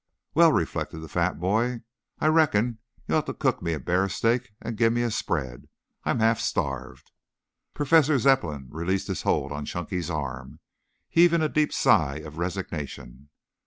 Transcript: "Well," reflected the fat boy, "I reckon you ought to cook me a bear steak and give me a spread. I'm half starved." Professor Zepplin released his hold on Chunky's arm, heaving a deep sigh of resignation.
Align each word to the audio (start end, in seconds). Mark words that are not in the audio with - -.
"Well," 0.33 0.51
reflected 0.51 1.01
the 1.01 1.07
fat 1.07 1.39
boy, 1.39 1.81
"I 2.17 2.25
reckon 2.25 2.79
you 3.07 3.13
ought 3.13 3.27
to 3.27 3.35
cook 3.35 3.61
me 3.61 3.73
a 3.73 3.79
bear 3.79 4.09
steak 4.09 4.49
and 4.59 4.75
give 4.75 4.91
me 4.91 5.03
a 5.03 5.11
spread. 5.11 5.67
I'm 6.05 6.17
half 6.21 6.39
starved." 6.39 7.11
Professor 7.75 8.17
Zepplin 8.17 8.65
released 8.71 9.05
his 9.09 9.21
hold 9.21 9.51
on 9.51 9.65
Chunky's 9.65 10.09
arm, 10.09 10.59
heaving 11.07 11.43
a 11.43 11.49
deep 11.49 11.71
sigh 11.71 12.15
of 12.15 12.39
resignation. 12.39 13.29